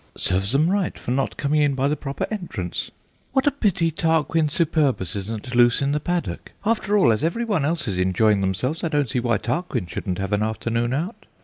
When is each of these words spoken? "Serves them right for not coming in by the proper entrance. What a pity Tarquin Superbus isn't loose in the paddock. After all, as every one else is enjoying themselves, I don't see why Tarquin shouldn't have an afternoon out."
"Serves 0.17 0.51
them 0.51 0.67
right 0.67 0.97
for 0.97 1.11
not 1.11 1.37
coming 1.37 1.61
in 1.61 1.75
by 1.75 1.87
the 1.87 1.95
proper 1.95 2.25
entrance. 2.31 2.89
What 3.33 3.45
a 3.45 3.51
pity 3.51 3.91
Tarquin 3.91 4.49
Superbus 4.49 5.15
isn't 5.15 5.53
loose 5.53 5.79
in 5.79 5.91
the 5.91 5.99
paddock. 5.99 6.53
After 6.65 6.97
all, 6.97 7.11
as 7.11 7.23
every 7.23 7.45
one 7.45 7.63
else 7.65 7.87
is 7.87 7.99
enjoying 7.99 8.41
themselves, 8.41 8.83
I 8.83 8.87
don't 8.87 9.11
see 9.11 9.19
why 9.19 9.37
Tarquin 9.37 9.85
shouldn't 9.85 10.17
have 10.17 10.33
an 10.33 10.41
afternoon 10.41 10.91
out." 10.91 11.27